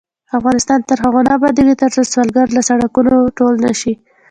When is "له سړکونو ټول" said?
2.55-3.53